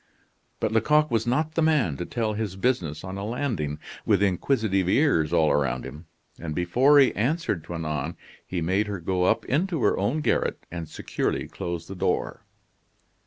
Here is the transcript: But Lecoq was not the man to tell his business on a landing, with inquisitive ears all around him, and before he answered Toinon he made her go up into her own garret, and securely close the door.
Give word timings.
But 0.59 0.71
Lecoq 0.71 1.11
was 1.11 1.27
not 1.27 1.53
the 1.53 1.61
man 1.61 1.95
to 1.97 2.07
tell 2.07 2.33
his 2.33 2.55
business 2.55 3.03
on 3.03 3.19
a 3.19 3.23
landing, 3.23 3.77
with 4.03 4.23
inquisitive 4.23 4.89
ears 4.89 5.31
all 5.31 5.51
around 5.51 5.85
him, 5.85 6.07
and 6.39 6.55
before 6.55 6.97
he 6.97 7.13
answered 7.15 7.63
Toinon 7.63 8.15
he 8.43 8.61
made 8.61 8.87
her 8.87 8.99
go 8.99 9.25
up 9.25 9.45
into 9.45 9.83
her 9.83 9.95
own 9.99 10.21
garret, 10.21 10.65
and 10.71 10.89
securely 10.89 11.47
close 11.47 11.85
the 11.87 11.93
door. 11.93 12.43